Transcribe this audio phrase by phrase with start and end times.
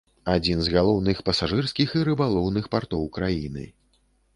[0.35, 3.73] Адзін з галоўных пасажырскіх і рыбалоўных партоў краіны.